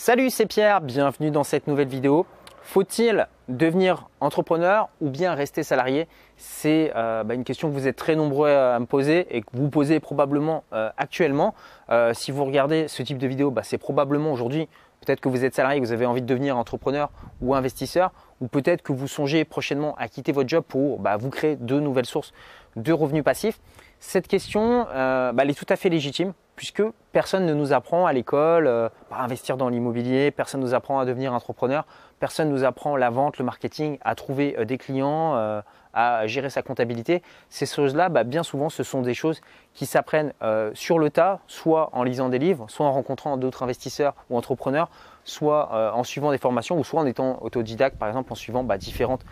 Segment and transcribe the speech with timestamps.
[0.00, 2.24] Salut, c'est Pierre, bienvenue dans cette nouvelle vidéo.
[2.62, 6.06] Faut-il devenir entrepreneur ou bien rester salarié?
[6.36, 9.48] C'est euh, bah, une question que vous êtes très nombreux à me poser et que
[9.54, 11.52] vous posez probablement euh, actuellement.
[11.90, 14.68] Euh, si vous regardez ce type de vidéo, bah, c'est probablement aujourd'hui,
[15.04, 17.10] peut-être que vous êtes salarié, vous avez envie de devenir entrepreneur
[17.40, 21.30] ou investisseur, ou peut-être que vous songez prochainement à quitter votre job pour bah, vous
[21.30, 22.32] créer de nouvelles sources
[22.76, 23.58] de revenus passifs.
[24.00, 28.66] Cette question, elle est tout à fait légitime puisque personne ne nous apprend à l'école
[28.66, 31.86] euh, à investir dans l'immobilier, personne ne nous apprend à devenir entrepreneur,
[32.18, 35.62] personne ne nous apprend la vente, le marketing, à trouver euh, des clients, euh,
[35.94, 37.22] à gérer sa comptabilité.
[37.48, 39.40] Ces choses-là, bah, bien souvent, ce sont des choses
[39.72, 40.32] qui s'apprennent
[40.74, 44.90] sur le tas, soit en lisant des livres, soit en rencontrant d'autres investisseurs ou entrepreneurs,
[45.24, 48.78] soit en suivant des formations, ou soit en étant autodidacte, par exemple, en suivant bah,
[48.78, 49.24] différentes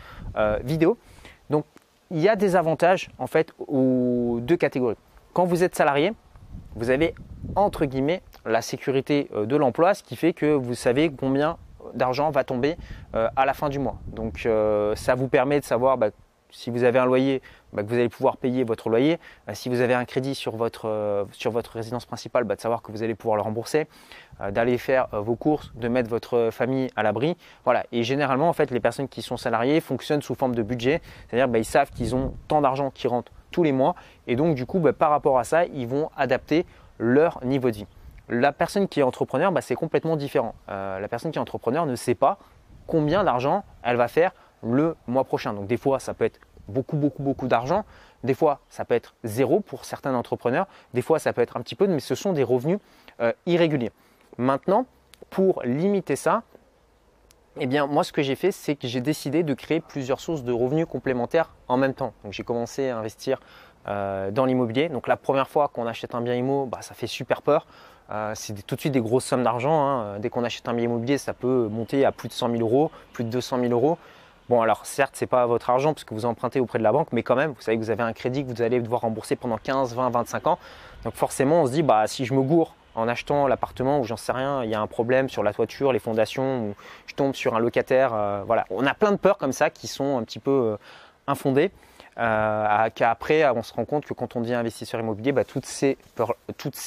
[0.65, 0.99] vidéos.
[1.51, 1.67] Donc,
[2.11, 4.97] il y a des avantages en fait aux deux catégories.
[5.33, 6.13] Quand vous êtes salarié,
[6.75, 7.15] vous avez
[7.55, 11.57] entre guillemets la sécurité euh, de l'emploi, ce qui fait que vous savez combien
[11.95, 12.77] d'argent va tomber
[13.15, 13.99] euh, à la fin du mois.
[14.09, 16.11] Donc euh, ça vous permet de savoir bah,
[16.51, 19.19] si vous avez un loyer, bah, que vous allez pouvoir payer votre loyer.
[19.53, 23.03] si vous avez un crédit sur votre, votre résidence principale, bah, de savoir que vous
[23.03, 23.87] allez pouvoir le rembourser,
[24.51, 27.37] d'aller faire vos courses, de mettre votre famille à l'abri.
[27.65, 27.85] Voilà.
[27.93, 31.55] Et généralement, en fait, les personnes qui sont salariées fonctionnent sous forme de budget, c'est-à-dire
[31.57, 33.95] ils savent qu'ils ont tant d'argent qui rentre tous les mois.
[34.27, 36.67] Et donc, du coup, bah, par rapport à ça, ils vont adapter
[36.99, 37.87] leur niveau de vie.
[38.29, 40.55] La personne qui est entrepreneur, bah, c'est complètement différent.
[40.69, 42.39] Euh, la personne qui est entrepreneur ne sait pas
[42.87, 45.53] combien d'argent elle va faire le mois prochain.
[45.53, 47.85] Donc, des fois, ça peut être beaucoup, beaucoup, beaucoup d'argent.
[48.25, 50.67] Des fois, ça peut être zéro pour certains entrepreneurs.
[50.95, 52.79] Des fois, ça peut être un petit peu, mais ce sont des revenus
[53.21, 53.93] euh, irréguliers.
[54.39, 54.87] Maintenant,
[55.31, 56.43] pour limiter ça,
[57.59, 60.43] eh bien, moi, ce que j'ai fait, c'est que j'ai décidé de créer plusieurs sources
[60.43, 62.13] de revenus complémentaires en même temps.
[62.23, 63.41] Donc, j'ai commencé à investir
[63.89, 64.89] euh, dans l'immobilier.
[64.89, 67.67] Donc, la première fois qu'on achète un bien immo, bah, ça fait super peur.
[68.11, 69.87] Euh, c'est tout de suite des grosses sommes d'argent.
[69.87, 70.19] Hein.
[70.19, 72.91] Dès qu'on achète un bien immobilier, ça peut monter à plus de 100 000 euros,
[73.13, 73.99] plus de 200 000 euros.
[74.49, 77.09] Bon, alors certes, ce n'est pas votre argent puisque vous empruntez auprès de la banque,
[77.11, 79.35] mais quand même, vous savez que vous avez un crédit que vous allez devoir rembourser
[79.35, 80.59] pendant 15, 20, 25 ans.
[81.05, 84.17] Donc forcément, on se dit, bah, si je me gourre en achetant l'appartement ou j'en
[84.17, 86.75] sais rien, il y a un problème sur la toiture, les fondations, ou
[87.07, 88.15] je tombe sur un locataire.
[88.15, 90.77] Euh, voilà, on a plein de peurs comme ça qui sont un petit peu euh,
[91.27, 91.73] infondées.
[92.19, 95.97] Euh, Qu'après, on se rend compte que quand on devient investisseur immobilier, bah, toutes ces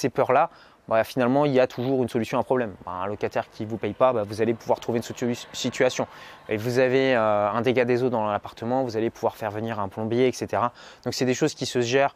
[0.09, 0.49] peurs-là,
[0.89, 2.73] bah, finalement, il y a toujours une solution à un problème.
[2.85, 6.07] Bah, un locataire qui ne vous paye pas, bah, vous allez pouvoir trouver une situation.
[6.49, 9.79] Et vous avez euh, un dégât des eaux dans l'appartement, vous allez pouvoir faire venir
[9.79, 10.63] un plombier, etc.
[11.05, 12.15] Donc, c'est des choses qui se gèrent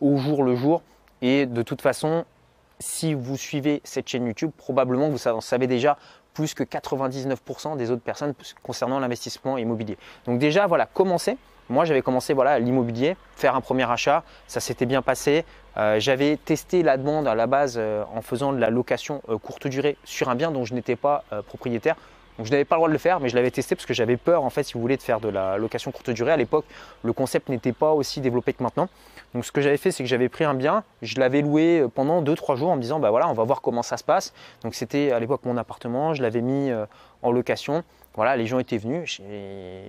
[0.00, 0.82] au jour le jour.
[1.22, 2.26] Et de toute façon,
[2.78, 5.96] si vous suivez cette chaîne YouTube, probablement vous en savez déjà
[6.34, 9.96] plus que 99% des autres personnes concernant l'investissement immobilier.
[10.26, 11.36] Donc déjà, voilà, commencez.
[11.68, 15.44] Moi, j'avais commencé voilà l'immobilier, faire un premier achat, ça s'était bien passé.
[15.76, 19.38] Euh, j'avais testé la demande à la base euh, en faisant de la location euh,
[19.38, 21.96] courte durée sur un bien dont je n'étais pas propriétaire.
[22.38, 23.92] Donc je n'avais pas le droit de le faire, mais je l'avais testé parce que
[23.92, 26.32] j'avais peur, en fait, si vous voulez, de faire de la location courte durée.
[26.32, 26.64] À l'époque,
[27.02, 28.88] le concept n'était pas aussi développé que maintenant.
[29.34, 32.22] Donc ce que j'avais fait, c'est que j'avais pris un bien, je l'avais loué pendant
[32.22, 34.32] 2-3 jours en me disant, bah voilà, on va voir comment ça se passe.
[34.62, 36.70] Donc c'était à l'époque mon appartement, je l'avais mis
[37.22, 37.84] en location.
[38.14, 39.22] Voilà, les gens étaient venus,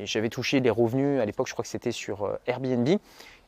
[0.05, 2.87] j'avais touché les revenus, à l'époque je crois que c'était sur euh, Airbnb.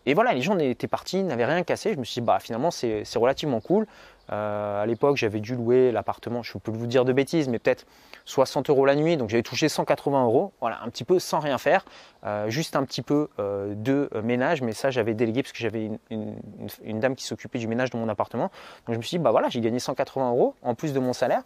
[0.07, 1.93] Et voilà, les gens étaient partis, n'avaient rien cassé.
[1.93, 3.87] Je me suis dit, bah finalement c'est relativement cool.
[4.31, 7.87] Euh, à l'époque, j'avais dû louer l'appartement, je peux vous dire de bêtises, mais peut-être
[8.25, 9.17] 60 euros la nuit.
[9.17, 11.85] Donc j'avais touché 180 euros, voilà, un petit peu sans rien faire,
[12.23, 14.61] euh, juste un petit peu de ménage.
[14.61, 18.09] Mais ça, j'avais délégué parce que j'avais une, dame qui s'occupait du ménage de mon
[18.09, 18.51] appartement.
[18.85, 21.13] Donc je me suis dit, bah voilà, j'ai gagné 180 euros en plus de mon
[21.13, 21.41] salaire.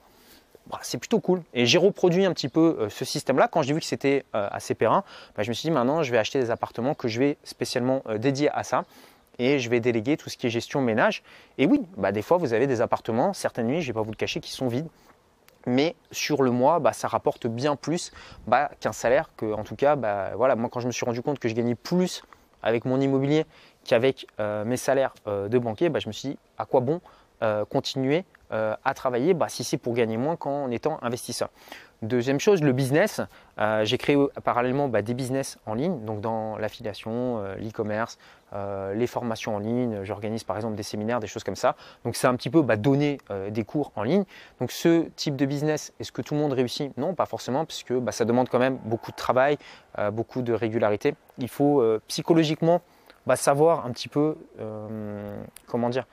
[0.82, 1.42] C'est plutôt cool.
[1.54, 3.48] Et j'ai reproduit un petit peu ce système-là.
[3.48, 5.04] Quand j'ai vu que c'était assez périn,
[5.36, 8.04] bah, je me suis dit maintenant, je vais acheter des appartements que je vais spécialement
[8.18, 8.86] dédier à ça
[9.40, 11.24] et je vais déléguer tout ce qui est gestion ménage.
[11.58, 14.04] Et oui, bah des fois vous avez des appartements, certaines nuits, je ne vais pas
[14.04, 14.88] vous le cacher, qui sont vides.
[15.66, 18.12] Mais sur le mois, bah, ça rapporte bien plus
[18.80, 19.30] qu'un salaire.
[19.36, 19.96] Que, en tout cas,
[20.36, 22.24] voilà, moi quand je me suis rendu compte que je gagnais plus
[22.62, 23.46] avec mon immobilier
[23.86, 27.02] qu'avec euh, mes salaires euh, de banquier, je me suis dit à quoi bon
[28.52, 31.50] euh, à travailler si c'est pour gagner moins qu'en étant investisseur.
[32.02, 33.22] Deuxième chose, le business.
[33.60, 38.18] Euh, j'ai créé parallèlement bah, des business en ligne, donc dans l'affiliation, euh, l'e-commerce,
[38.96, 40.04] les formations en ligne.
[40.04, 41.76] J'organise par exemple des séminaires, des choses comme ça.
[42.06, 43.20] Donc c'est un petit peu bah, donner
[43.52, 44.24] des cours en ligne.
[44.60, 46.98] Donc ce type de business, est-ce que tout le monde réussit?
[46.98, 49.60] Non, pas forcément, puisque bah, ça demande quand même beaucoup de travail,
[50.12, 51.14] beaucoup de régularité.
[51.38, 52.82] Il faut psychologiquement
[53.36, 54.36] savoir un petit peu,
[55.68, 56.06] comment dire,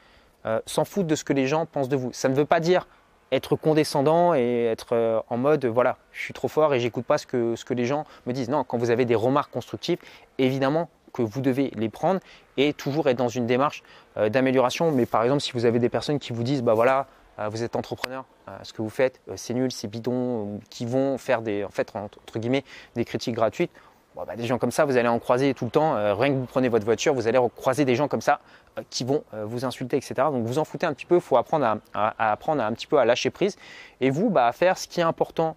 [0.66, 2.12] s'en foutre de ce que les gens pensent de vous.
[2.12, 2.86] Ça ne veut pas dire
[3.32, 7.18] être condescendant et être euh, en mode voilà, je suis trop fort et j'écoute pas
[7.18, 8.48] ce que, ce que les gens me disent.
[8.48, 9.98] Non, quand vous avez des remarques constructives,
[10.38, 12.20] évidemment que vous devez les prendre
[12.56, 13.82] et toujours être dans une démarche
[14.16, 14.92] euh, d'amélioration.
[14.92, 17.06] Mais par exemple, si vous avez des personnes qui vous disent bah voilà,
[17.50, 18.24] vous êtes entrepreneur,
[18.62, 22.38] ce que vous faites, c'est nul, c'est bidon, qui vont faire des, en fait, entre
[22.38, 22.64] guillemets,
[22.94, 23.70] des critiques gratuites.
[24.24, 25.94] Bah, des gens comme ça, vous allez en croiser tout le temps.
[26.16, 28.40] rien que vous prenez votre voiture, vous allez croiser des gens comme ça
[28.88, 30.14] qui vont vous insulter, etc.
[30.16, 31.16] Donc vous en foutez un petit peu.
[31.16, 33.56] Il faut apprendre à, apprendre un petit peu à lâcher prise
[34.00, 35.56] et vous bah, à faire ce qui est important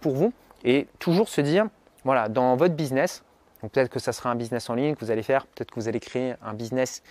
[0.00, 0.32] pour vous
[0.64, 1.66] et toujours se dire,
[2.04, 3.24] voilà, dans votre business,
[3.68, 5.88] peut-être que ça sera un business en ligne que vous allez faire, peut-être que vous
[5.88, 7.02] allez créer un business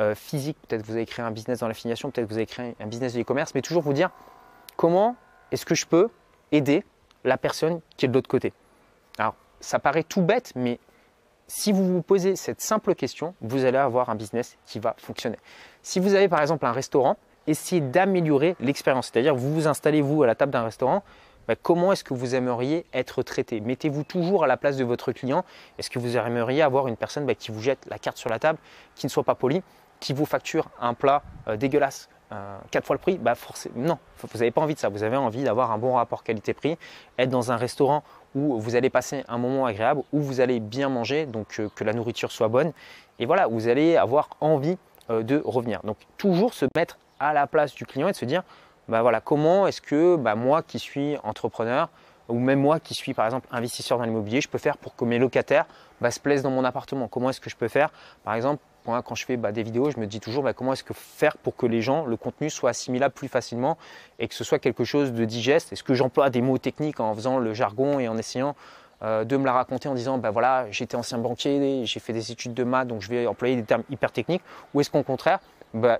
[0.00, 2.46] euh, physique, peut-être que vous allez créer un business dans l'affiliation, peut-être que vous allez
[2.46, 4.10] créer un business de e-commerce, mais toujours vous dire
[4.76, 5.16] comment
[5.50, 6.08] est-ce que je peux
[6.52, 6.84] aider
[7.24, 8.52] la personne qui est de l'autre côté?
[9.18, 10.78] Alors, ça paraît tout bête, mais
[11.46, 15.38] si vous vous posez cette simple question, vous allez avoir un business qui va fonctionner.
[15.82, 17.16] Si vous avez par exemple un restaurant,
[17.46, 19.10] essayez d'améliorer l'expérience.
[19.10, 21.02] C'est-à-dire, vous vous installez vous à la table d'un restaurant,
[21.48, 23.60] bah, comment est-ce que vous aimeriez être traité?
[23.60, 25.44] Mettez-vous toujours à la place de votre client.
[25.78, 28.38] Est-ce que vous aimeriez avoir une personne bah, qui vous jette la carte sur la
[28.38, 28.58] table,
[28.94, 29.62] qui ne soit pas polie,
[29.98, 33.16] qui vous facture un plat euh, dégueulasse euh, quatre fois le prix?
[33.16, 33.32] Bah,
[33.74, 34.90] Non, vous n'avez pas envie de ça.
[34.90, 36.76] Vous avez envie d'avoir un bon rapport qualité-prix,
[37.18, 40.88] être dans un restaurant où vous allez passer un moment agréable, où vous allez bien
[40.88, 42.72] manger, donc euh, que la nourriture soit bonne.
[43.18, 44.76] Et voilà, vous allez avoir envie
[45.08, 45.80] de revenir.
[45.84, 48.42] Donc toujours se mettre à la place du client et de se dire
[48.88, 51.88] bah voilà, comment est-ce que bah, moi qui suis entrepreneur,
[52.28, 55.04] ou même moi qui suis par exemple investisseur dans l'immobilier, je peux faire pour que
[55.04, 55.66] mes locataires
[56.00, 57.08] bah, se plaisent dans mon appartement?
[57.08, 57.90] Comment est-ce que je peux faire?
[58.24, 60.94] Par exemple, quand je fais bah, des vidéos, je me dis toujours comment est-ce que
[60.94, 63.76] faire pour que les gens, le contenu soit assimilable plus facilement
[64.18, 65.72] et que ce soit quelque chose de digeste?
[65.72, 68.56] Est-ce que j'emploie des mots techniques en faisant le jargon et en essayant
[69.02, 72.32] euh, de me la raconter en disant bah voilà, j'étais ancien banquier, j'ai fait des
[72.32, 74.42] études de maths, donc je vais employer des termes hyper techniques?
[74.74, 75.38] Ou est-ce qu'au contraire,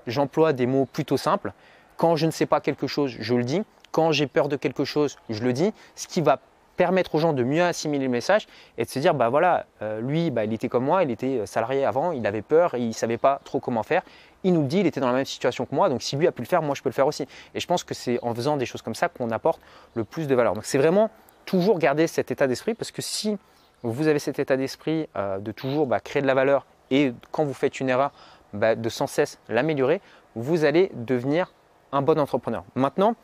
[0.07, 1.53] j'emploie des mots plutôt simples?
[1.95, 3.61] Quand je ne sais pas quelque chose, je le dis.
[3.91, 5.73] Quand j'ai peur de quelque chose, je le dis.
[5.95, 6.39] Ce qui va
[6.79, 8.47] permettre aux gens de mieux assimiler le message
[8.77, 11.39] et de se dire bah voilà, euh, lui, bah, il était comme moi, il était
[11.39, 14.01] euh, salarié avant, il avait peur, il ne savait pas trop comment faire.
[14.45, 16.31] Il nous dit, il était dans la même situation que moi, donc si lui a
[16.31, 17.27] pu le faire, moi je peux le faire aussi.
[17.53, 19.59] Et je pense que c'est en faisant des choses comme ça qu'on apporte
[19.93, 20.53] le plus de valeur.
[20.53, 21.09] Donc c'est vraiment
[21.43, 23.37] toujours garder cet état d'esprit parce que si
[23.83, 27.43] vous avez cet état d'esprit euh, de toujours bah, créer de la valeur et quand
[27.43, 28.13] vous faites une erreur,
[28.53, 29.99] bah, de sans cesse l'améliorer,
[30.33, 31.51] vous allez devenir
[31.91, 32.63] un bon entrepreneur.
[32.75, 33.15] Maintenant,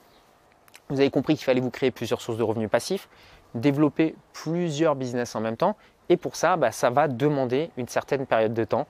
[0.90, 3.10] vous avez compris qu'il fallait vous créer plusieurs sources de revenus passifs,
[3.56, 5.76] développer plusieurs business en même temps.
[6.10, 8.86] Et pour ça, bah, ça va demander une certaine période de temps,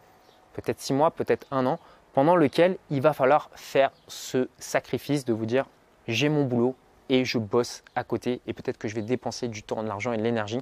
[0.54, 1.80] peut-être six mois, peut-être un an,
[2.14, 5.66] pendant lequel il va falloir faire ce sacrifice de vous dire
[6.08, 6.76] j'ai mon boulot
[7.10, 10.12] et je bosse à côté et peut-être que je vais dépenser du temps, de l'argent
[10.12, 10.62] et de l'énergie,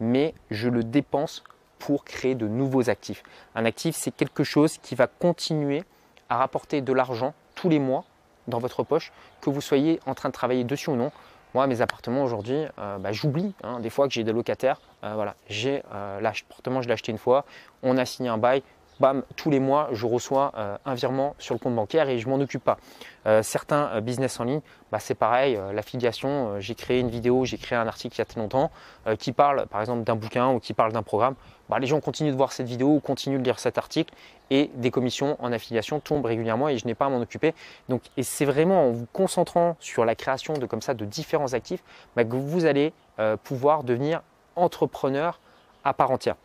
[0.00, 1.44] mais je le dépense
[1.78, 3.22] pour créer de nouveaux actifs.
[3.54, 5.84] Un actif, c'est quelque chose qui va continuer
[6.28, 8.04] à rapporter de l'argent tous les mois
[8.48, 11.12] dans votre poche, que vous soyez en train de travailler dessus ou non.
[11.54, 14.80] Moi, mes appartements aujourd'hui, euh, bah, j'oublie hein, des fois que j'ai des locataires.
[15.04, 17.44] Euh, voilà, j'ai euh, l'appartement, je l'ai acheté une fois,
[17.84, 18.64] on a signé un bail,
[19.00, 20.52] bam, tous les mois, je reçois
[20.84, 22.78] un virement sur le compte bancaire et je m'en occupe pas.
[23.42, 24.60] certains business en ligne,
[24.92, 28.24] bah, c'est pareil, l'affiliation, j'ai créé une vidéo, j'ai créé un article il y a
[28.24, 28.70] très longtemps
[29.18, 31.34] qui parle par exemple d'un bouquin ou qui parle d'un programme.
[31.68, 34.12] Bah, les gens continuent de voir cette vidéo ou continuent de lire cet article
[34.50, 37.54] et des commissions en affiliation tombent régulièrement et je n'ai pas à m'en occuper.
[37.88, 41.82] Donc, c'est vraiment en vous concentrant sur la création de comme ça de différents actifs
[42.16, 44.22] bah, que vous allez euh, pouvoir devenir
[44.56, 45.40] entrepreneur
[45.84, 46.36] à part entière.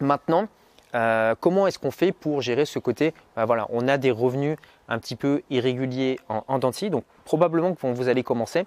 [0.00, 0.46] Maintenant,
[0.94, 4.56] euh, comment est-ce qu'on fait pour gérer ce côté bah, on a des revenus
[4.88, 8.66] un petit peu irréguliers en, en donc probablement que quand vous allez commencer,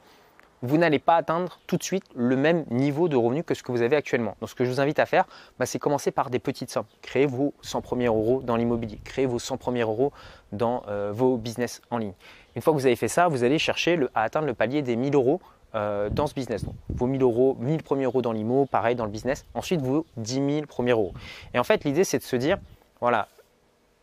[0.62, 3.72] vous n'allez pas atteindre tout de suite le même niveau de revenu que ce que
[3.72, 4.36] vous avez actuellement.
[4.42, 5.26] Donc ce que je vous invite à faire,
[5.58, 6.86] bah, c'est commencer par des petites sommes.
[7.02, 10.12] Créez vos 100 premiers euros dans l'immobilier, créez vos 100 premiers euros
[10.52, 12.14] dans euh, vos business en ligne.
[12.56, 14.96] Une fois que vous avez fait ça, vous allez chercher à atteindre le palier des
[14.96, 15.40] 1000 euros
[15.76, 16.66] euh, dans ce business.
[16.90, 19.46] Vos 1000 euros, 1000 premiers euros dans l'IMO, pareil dans le business.
[19.54, 21.14] Ensuite, vos 10 000 premiers euros.
[21.54, 22.58] Et en fait, l'idée, c'est de se dire,
[23.02, 23.28] voilà,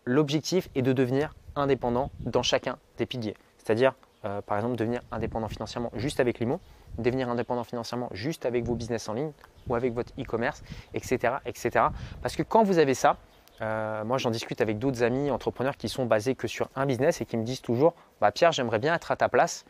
[0.05, 3.35] l'objectif est de devenir indépendant dans chacun des piliers.
[3.59, 3.95] C'est-à-dire
[4.27, 6.61] euh, par exemple, devenir indépendant financièrement juste avec l'IMO,
[6.99, 9.31] devenir indépendant financièrement juste avec vos business en ligne
[9.69, 10.63] ou avec votre e-commerce,
[10.95, 11.87] etc., etc.
[12.23, 13.19] Parce que quand vous avez ça,
[13.61, 17.21] euh, moi j'en discute avec d'autres amis entrepreneurs qui sont basés que sur un business
[17.21, 19.65] et qui me disent toujours bah, Pierre, j'aimerais bien être à ta place.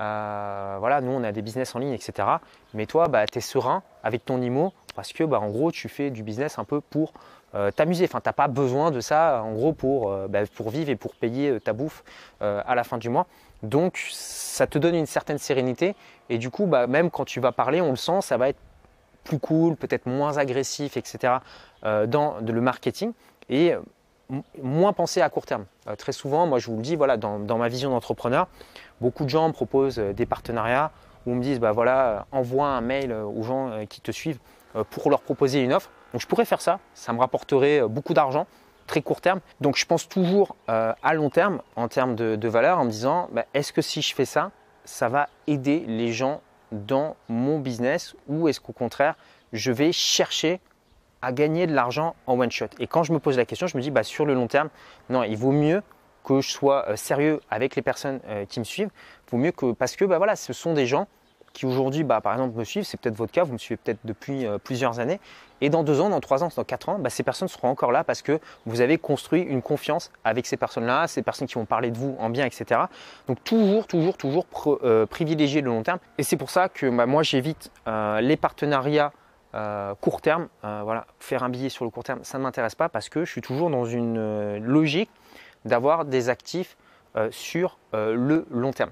[0.00, 2.28] Euh, voilà, nous on a des business en ligne, etc.
[2.74, 5.88] Mais toi, bah, tu es serein avec ton IMO parce que bah, en gros, tu
[5.88, 7.12] fais du business un peu pour
[7.76, 8.04] t'amuser.
[8.04, 11.14] Enfin, tu n'as pas besoin de ça en gros pour, bah, pour vivre et pour
[11.14, 12.04] payer ta bouffe
[12.40, 13.26] à la fin du mois.
[13.62, 15.96] Donc ça te donne une certaine sérénité
[16.28, 18.58] et du coup bah, même quand tu vas parler on le sent ça va être
[19.24, 21.34] plus cool, peut-être moins agressif etc.
[21.84, 23.12] Euh, dans le marketing
[23.48, 23.80] et euh,
[24.62, 25.64] moins pensé à court terme.
[25.88, 28.46] Euh, très souvent moi je vous le dis voilà dans, ma vision d'entrepreneur
[29.00, 30.90] beaucoup de gens me proposent des partenariats
[31.26, 34.38] où me disent bah voilà envoie un mail aux gens qui te suivent
[34.90, 35.90] pour leur proposer une offre.
[36.12, 38.46] Donc je pourrais faire ça, ça me rapporterait beaucoup d'argent
[38.88, 39.38] très court terme.
[39.60, 43.28] Donc je pense toujours euh, à long terme en termes de, valeur en me disant
[43.30, 44.50] bah, est-ce que si je fais ça,
[44.84, 46.40] ça va aider les gens
[46.72, 49.14] dans mon business ou est-ce qu'au contraire,
[49.52, 50.60] je vais chercher
[51.22, 52.66] à gagner de l'argent en one shot?
[52.80, 54.70] Et quand je me pose la question, je me dis bah, sur le long terme,
[55.08, 55.82] non, il vaut mieux
[56.28, 58.90] que je sois euh, sérieux avec les personnes euh, qui me suivent,
[59.30, 61.06] vaut mieux que parce que bah, voilà, ce sont des gens
[61.54, 64.00] qui aujourd'hui, bah, par exemple, me suivent, c'est peut-être votre cas, vous me suivez peut-être
[64.04, 65.20] depuis euh, plusieurs années,
[65.62, 67.92] et dans deux ans, dans trois ans, dans quatre ans, bah, ces personnes seront encore
[67.92, 71.64] là parce que vous avez construit une confiance avec ces personnes-là, ces personnes qui vont
[71.64, 72.82] parler de vous en bien, etc.
[73.26, 74.46] Donc toujours, toujours, toujours
[74.84, 75.98] euh, privilégier le long terme.
[76.18, 77.72] Et c'est pour ça que bah, moi, j'évite
[78.20, 79.12] les partenariats
[80.00, 80.46] court terme.
[80.62, 83.30] voilà, faire un billet sur le court terme, ça ne m'intéresse pas parce que je
[83.32, 85.10] suis toujours dans une logique
[85.64, 86.76] d'avoir des actifs
[87.30, 88.90] sur le long terme.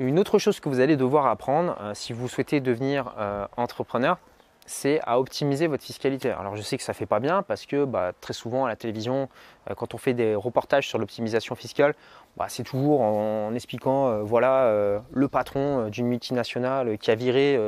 [0.00, 4.16] Une autre chose que vous allez devoir apprendre euh, si vous souhaitez devenir euh, entrepreneur,
[4.64, 6.30] c'est à optimiser votre fiscalité.
[6.30, 8.76] Alors je sais que ça fait pas bien parce que bah, très souvent à la
[8.76, 9.28] télévision,
[9.68, 11.94] euh, quand on fait des reportages sur l'optimisation fiscale,
[12.38, 17.60] bah, c'est toujours en, expliquant voilà le patron d'une multinationale qui a viré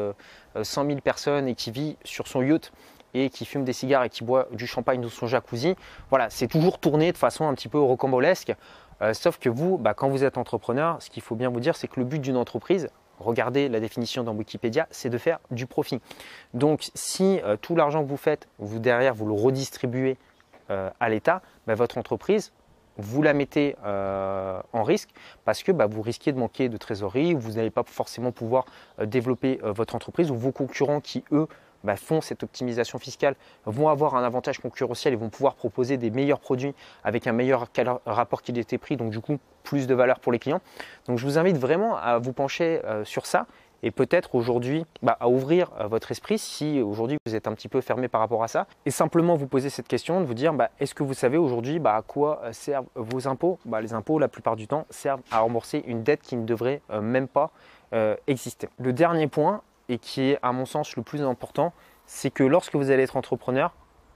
[0.62, 2.72] 100 000 personnes et qui vit sur son yacht
[3.14, 5.76] et qui fume des cigares et qui boit du champagne dans son jacuzzi.
[6.10, 8.54] Voilà, c'est toujours tourné de façon un petit peu rocambolesque.
[9.02, 11.76] Euh, sauf que vous, bah, quand vous êtes entrepreneur, ce qu'il faut bien vous dire,
[11.76, 12.88] c'est que le but d'une entreprise,
[13.18, 16.00] regardez la définition dans Wikipédia, c'est de faire du profit.
[16.54, 20.16] Donc si euh, tout l'argent que vous faites, vous derrière, vous le redistribuez
[20.70, 22.52] euh, à l'État, bah, votre entreprise,
[22.98, 25.08] vous la mettez en risque
[25.46, 28.66] parce que bah, vous risquez de manquer de trésorerie, vous n'allez pas forcément pouvoir
[29.02, 31.48] développer votre entreprise ou vos concurrents qui, eux,
[31.84, 33.34] bah, font cette optimisation fiscale
[33.66, 36.74] vont avoir un avantage concurrentiel et vont pouvoir proposer des meilleurs produits
[37.04, 37.68] avec un meilleur
[38.06, 40.60] rapport qualité-prix, donc du coup plus de valeur pour les clients.
[41.06, 43.46] Donc je vous invite vraiment à vous pencher euh, sur ça
[43.84, 47.68] et peut-être aujourd'hui bah, à ouvrir euh, votre esprit si aujourd'hui vous êtes un petit
[47.68, 50.52] peu fermé par rapport à ça et simplement vous poser cette question de vous dire
[50.52, 53.58] bah, est-ce que vous savez aujourd'hui à quoi euh, servent vos impôts?
[53.80, 57.26] Les impôts la plupart du temps servent à rembourser une dette qui ne devrait même
[57.26, 57.50] pas
[58.26, 58.68] exister.
[58.78, 61.72] Le dernier point, et qui est à mon sens le plus important,
[62.06, 63.72] c'est que lorsque vous allez être entrepreneur,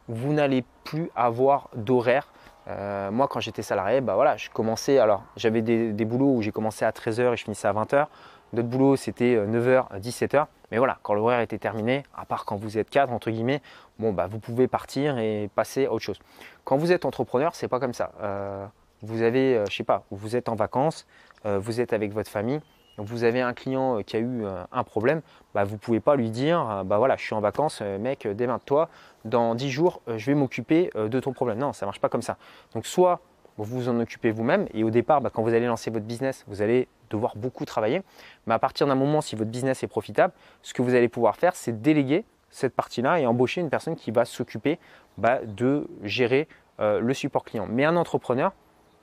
[0.08, 2.28] vous n'allez plus avoir d'horaire.
[2.68, 4.98] Euh, moi, quand j'étais salarié, bah voilà, je commençais.
[4.98, 8.06] Alors, j'avais des, boulots où j'ai commencé à 13h et je finissais à 20h.
[8.52, 10.46] D'autres boulots, c'était 9h, euh, 17h.
[10.70, 13.62] Mais voilà, quand l'horaire était terminé, à part quand vous êtes cadre, entre guillemets,
[13.98, 16.18] bon, bah, vous pouvez partir et passer à autre chose.
[16.64, 18.12] Quand vous êtes entrepreneur, c'est pas comme ça.
[18.20, 18.66] Euh,
[19.02, 21.06] vous avez, je sais pas, vous êtes en vacances,
[21.44, 22.60] vous êtes avec votre famille,
[22.98, 25.22] vous avez un client euh, qui a eu euh, un problème,
[25.54, 28.26] bah, vous ne pouvez pas lui dire euh, bah voilà, je suis en vacances, mec,
[28.26, 28.88] démarre-toi,
[29.24, 31.58] dans 10 jours, je vais m'occuper de ton problème.
[31.58, 32.36] Non, ça ne marche pas comme ça.
[32.74, 33.20] Donc, soit
[33.56, 36.44] vous vous en occupez vous-même, et au départ, bah, quand vous allez lancer votre business,
[36.46, 38.02] vous allez devoir beaucoup travailler.
[38.46, 41.36] Mais à partir d'un moment, si votre business est profitable, ce que vous allez pouvoir
[41.36, 44.78] faire, c'est déléguer cette partie-là et embaucher une personne qui va s'occuper
[45.18, 46.48] bah, de gérer
[46.78, 47.66] le support client.
[47.68, 48.52] Mais un entrepreneur,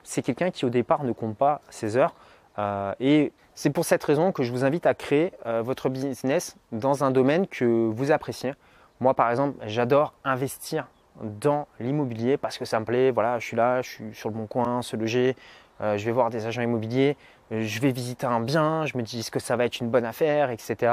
[0.04, 2.14] c'est quelqu'un qui au départ ne compte pas ses heures
[2.58, 7.04] et c'est pour cette raison que je vous invite à créer euh, votre business dans
[7.04, 8.52] un domaine que vous appréciez.
[8.98, 10.88] Moi, par exemple, j'adore investir
[11.22, 13.12] dans l'immobilier parce que ça me plaît.
[13.12, 15.36] Voilà, je suis là, je suis sur le bon coin, se loger.
[15.80, 17.16] Euh, je vais voir des agents immobiliers,
[17.50, 19.88] euh, je vais visiter un bien, je me dis est-ce que ça va être une
[19.88, 20.92] bonne affaire, etc.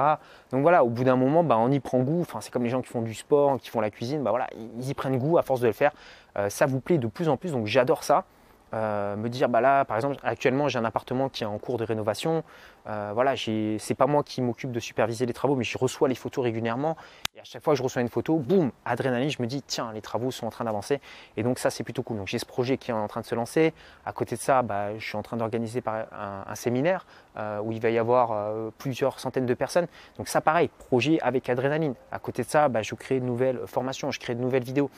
[0.51, 2.25] Donc voilà, au bout d'un moment, bah, on y prend goût.
[2.39, 4.47] C'est comme les gens qui font du sport, qui font la cuisine, bah, voilà,
[4.79, 5.91] ils y prennent goût à force de le faire.
[6.49, 8.25] ça vous plaît de plus en plus, donc j'adore ça.
[8.73, 11.77] Euh, me dire bah là par exemple actuellement j'ai un appartement qui est en cours
[11.77, 12.43] de rénovation.
[12.87, 16.15] Euh, voilà c'est pas moi qui m'occupe de superviser les travaux mais je reçois les
[16.15, 16.95] photos régulièrement.
[17.35, 19.91] Et à chaque fois que je reçois une photo boum adrénaline je me dis tiens
[19.93, 21.01] les travaux sont en train d'avancer.
[21.35, 22.17] Et donc ça c'est plutôt cool.
[22.17, 23.73] Donc j'ai ce projet qui est en train de se lancer.
[24.05, 27.05] À côté de ça bah, je suis en train d'organiser un, séminaire
[27.37, 29.87] euh, où il va y avoir euh, plusieurs centaines de personnes.
[30.17, 31.95] Donc ça pareil projet avec adrénaline.
[32.11, 34.89] À côté de ça bah, je crée de nouvelles formations je crée de nouvelles vidéos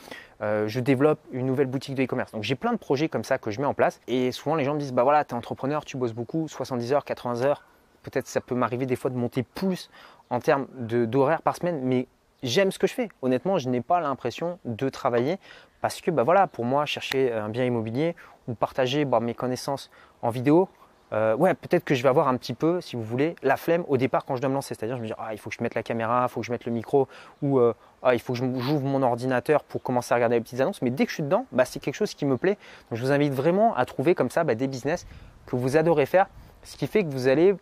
[0.41, 2.31] euh, je développe une nouvelle boutique de e-commerce.
[2.31, 3.99] Donc j'ai plein de projets comme ça que je mets en place.
[4.07, 6.93] Et souvent les gens me disent, bah voilà, tu es entrepreneur, tu bosses beaucoup, 70
[6.93, 7.63] heures, 80 heures.
[8.03, 9.89] Peut-être ça peut m'arriver des fois de monter plus
[10.29, 12.07] en termes d'horaire par semaine, mais
[12.41, 13.09] j'aime ce que je fais.
[13.21, 15.37] Honnêtement, je n'ai pas l'impression de travailler
[15.81, 18.15] parce que bah voilà, pour moi, chercher un bien immobilier
[18.47, 19.89] ou partager bah, mes connaissances
[20.21, 20.67] en vidéo,
[21.12, 23.83] euh, ouais, peut-être que je vais avoir un petit peu, si vous voulez, la flemme
[23.88, 24.74] au départ quand je dois me lancer.
[24.74, 26.45] C'est-à-dire, je me dis, ah, il faut que je mette la caméra, il faut que
[26.45, 27.07] je mette le micro,
[27.41, 30.62] ou euh, ah, il faut que j'ouvre mon ordinateur pour commencer à regarder les petites
[30.62, 30.81] annonces.
[30.81, 32.57] Mais dès que je suis dedans, bah, c'est quelque chose qui me plaît.
[32.89, 35.05] Donc, je vous invite vraiment à trouver comme ça bah, des business
[35.45, 36.27] que vous adorez faire,
[36.63, 37.55] ce qui fait que vous allez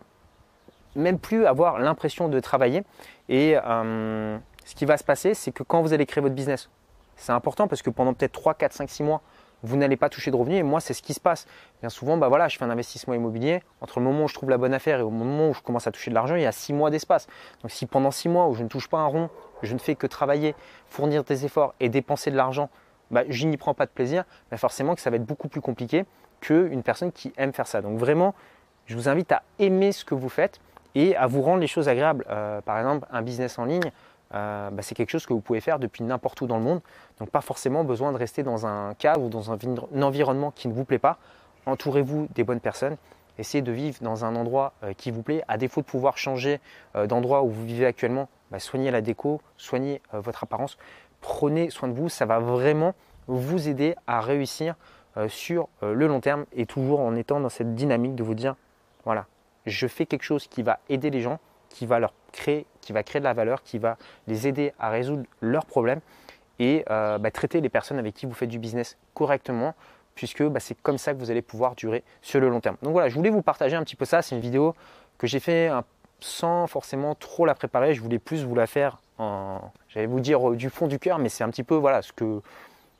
[0.95, 2.83] même plus avoir l'impression de travailler.
[3.29, 6.69] Et euh, ce qui va se passer, c'est que quand vous allez créer votre business,
[7.15, 9.21] c'est important parce que pendant peut-être 3, 4, 5, 6 mois,
[9.63, 10.59] vous n'allez pas toucher de revenus.
[10.59, 11.47] Et moi, c'est ce qui se passe.
[11.81, 13.61] Bien souvent, bah je fais un investissement immobilier.
[13.81, 15.87] Entre le moment où je trouve la bonne affaire et au moment où je commence
[15.87, 17.27] à toucher de l'argent, il y a six mois d'espace.
[17.61, 19.29] Donc, si pendant six mois où je ne touche pas un rond,
[19.61, 20.55] je ne fais que travailler,
[20.87, 22.69] fournir des efforts et dépenser de l'argent
[23.11, 25.61] bah, je n'y prends pas de plaisir, mais forcément que ça va être beaucoup plus
[25.61, 26.05] compliqué
[26.39, 27.81] qu'une personne qui aime faire ça.
[27.81, 28.33] Donc vraiment,
[28.87, 30.59] je vous invite à aimer ce que vous faites
[30.95, 32.25] et à vous rendre les choses agréables.
[32.29, 33.91] Euh, par exemple, un business en ligne,
[34.33, 36.81] euh, bah, c'est quelque chose que vous pouvez faire depuis n'importe où dans le monde.
[37.19, 39.57] Donc pas forcément besoin de rester dans un cadre ou dans un,
[40.01, 41.17] environnement qui ne vous plaît pas.
[41.65, 42.97] Entourez-vous des bonnes personnes.
[43.38, 45.43] Essayez de vivre dans un endroit euh, qui vous plaît.
[45.47, 46.59] À défaut de pouvoir changer
[47.07, 50.77] d'endroit où vous vivez actuellement, bah, soignez la déco, soignez votre apparence.
[51.21, 52.09] Prenez soin de vous.
[52.09, 52.93] Ça va vraiment
[53.27, 54.75] vous aider à réussir
[55.27, 58.55] sur le long terme et toujours en étant dans cette dynamique de vous dire,
[59.05, 59.25] voilà,
[59.65, 61.39] je fais quelque chose qui va aider les gens,
[61.73, 63.97] qui va leur créer, qui va créer de la valeur, qui va
[64.27, 65.99] les aider à résoudre leurs problèmes
[66.59, 69.73] et euh, bah, traiter les personnes avec qui vous faites du business correctement,
[70.15, 72.77] puisque bah, c'est comme ça que vous allez pouvoir durer sur le long terme.
[72.83, 74.21] Donc voilà, je voulais vous partager un petit peu ça.
[74.21, 74.75] C'est une vidéo
[75.17, 75.69] que j'ai fait
[76.19, 77.93] sans forcément trop la préparer.
[77.93, 78.99] Je voulais plus vous la faire
[79.89, 82.41] j'allais vous dire du fond du cœur, mais c'est un petit peu voilà ce que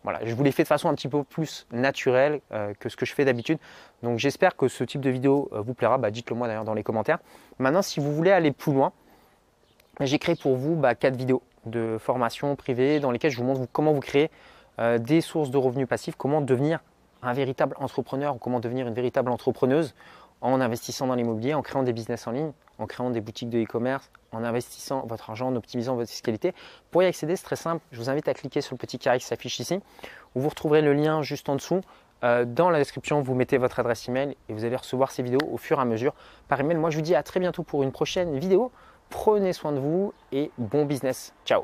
[0.04, 2.96] voilà, je vous l'ai fait de façon un petit peu plus naturelle euh, que ce
[2.96, 3.60] que je fais d'habitude.
[4.02, 5.98] Donc j'espère que ce type de vidéo euh, vous plaira.
[5.98, 7.20] Bah, dites-le moi d'ailleurs dans les commentaires.
[7.60, 8.94] Maintenant, si vous voulez aller plus loin,
[10.00, 13.68] j'ai créé pour vous bah, quatre vidéos de formation privée dans lesquelles je vous montre
[13.72, 14.32] comment vous créer
[14.80, 16.80] euh, des sources de revenus passifs, comment devenir
[17.22, 19.94] un véritable entrepreneur ou comment devenir une véritable entrepreneuse
[20.42, 23.62] en investissant dans l'immobilier, en créant des business en ligne, en créant des boutiques de
[23.62, 26.54] e-commerce, en investissant votre argent, en optimisant votre fiscalité.
[26.90, 27.84] Pour y accéder, c'est très simple.
[27.92, 29.80] Je vous invite à cliquer sur le petit carré qui s'affiche ici,
[30.36, 31.82] où vous retrouverez le lien juste en dessous.
[32.24, 35.42] Euh, dans la description, vous mettez votre adresse email et vous allez recevoir ces vidéos
[35.52, 36.14] au fur et à mesure
[36.48, 36.78] par email.
[36.78, 38.72] Moi, je vous dis à très bientôt pour une prochaine vidéo.
[39.10, 41.34] Prenez soin de vous et bon business.
[41.46, 41.64] Ciao